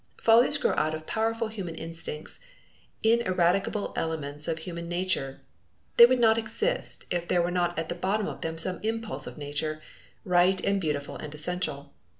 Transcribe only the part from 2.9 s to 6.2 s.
ineradicable elements of human nature. They would